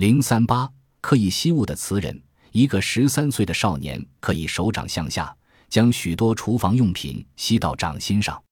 [0.00, 0.66] 零三八
[1.02, 2.18] 可以吸物的词人，
[2.52, 5.36] 一个十三岁的少年可以手掌向下
[5.68, 8.42] 将许多厨房用品吸到掌心上，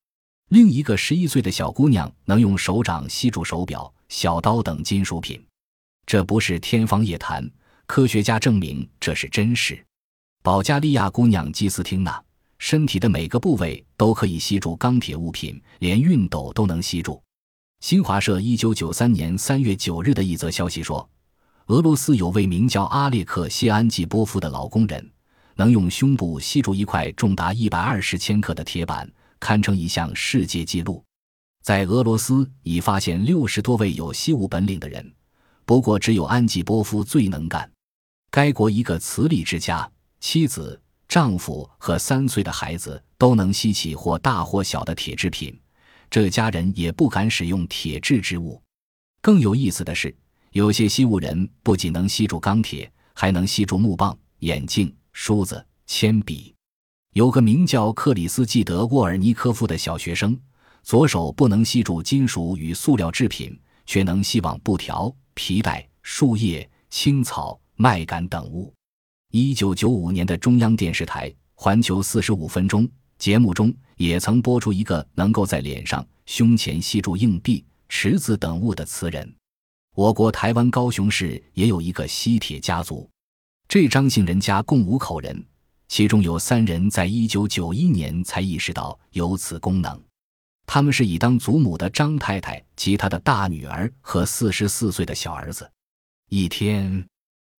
[0.50, 5.42] 另一个十一岁的小姑娘能用手掌吸住手表、小刀等金属品。
[6.04, 7.50] 这不是天方夜谭，
[7.86, 9.82] 科学家证明这是真实。
[10.42, 12.22] 保加利亚姑娘基斯汀娜
[12.58, 17.22] 身体的每个部位都可以吸住钢铁物品，连熨斗都能吸住。
[17.80, 21.08] 新华社一九九三年三月九日的一则消息说。
[21.68, 25.06] 俄罗斯有位名叫阿列克谢安季波夫的老工人，
[25.54, 29.06] 能用胸部吸住一块重达一百二十千克的铁板，
[29.38, 31.04] 堪称一项世界纪录。
[31.62, 35.12] 在俄罗斯已发现六十多位有吸物本领的人，
[35.66, 37.70] 不过只有安季波夫最能干。
[38.30, 39.86] 该国一个慈利之家，
[40.20, 45.54] 妻子、丈夫和三岁的孩子都能吸起或大或小的铁制品，
[46.08, 48.58] 这家人也不敢使用铁制之物。
[49.20, 50.16] 更有意思的是。
[50.52, 56.54] 有些吸物人不仅能吸住钢铁，还能吸住木棒、眼镜、梳子、铅笔。
[57.14, 60.38] 有个名叫克里斯季德沃尔尼科夫的小学生，
[60.82, 68.72] 左手不能吸住金属与塑料制品，却能吸往布条、皮带、树叶、青草、麦秆等物。
[69.32, 72.84] 一九九五年的中央电视台《环球四十五分钟》
[73.18, 79.34] 节目中，也曾播出一个能够在脸上、胸前吸住硬币、池子等物的词人。
[79.98, 83.10] 我国台湾高雄市也有一个吸铁家族，
[83.66, 85.44] 这张姓人家共五口人，
[85.88, 90.00] 其中有三人在一九九一年才意识到有此功能。
[90.66, 95.68] 他们是以当祖母的张太太及她的大女儿和四十四岁的小儿子。
[96.28, 97.04] 一天，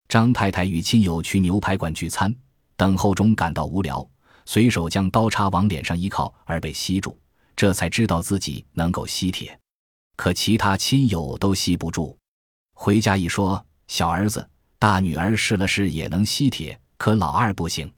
[0.08, 2.34] 张太太与亲友去牛排馆聚餐，
[2.78, 4.10] 等候中感到无聊，
[4.46, 7.20] 随手将刀叉往脸上一靠，而被吸住，
[7.58, 9.60] 这才知道自己能够吸铁，
[10.16, 12.18] 可其他亲友都吸不住。
[12.82, 14.50] 回家一说，小儿子、
[14.80, 17.92] 大女儿试了试也能吸铁，可老二不行。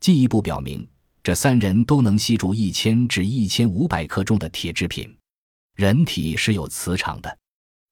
[0.00, 0.84] 进一步表明，
[1.22, 5.16] 这三人都能吸住一千至一千五百克重的铁制品。
[5.76, 7.38] 人体是有磁场的。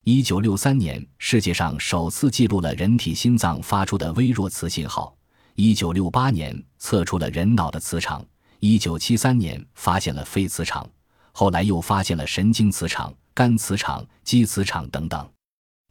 [0.03, 5.17] 一九六三年，世界上首次记录了人体心脏发出的微弱磁信号。
[5.55, 8.27] 一九六八年，测出了人脑的磁场。
[8.59, 10.85] 一九七三年，发现了肺磁场。
[11.31, 15.31] 后来又发现了神经磁场、肝磁场、肌磁场等等。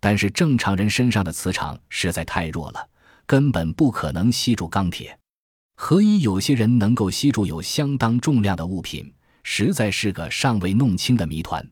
[0.06, 2.90] 但是正常人身上的磁场实在太弱了，
[3.26, 5.18] 根本不可能吸住钢铁。
[5.78, 11.66] 何以有些人能够吸住有相当重量的物品，实在是个尚未弄清的谜团。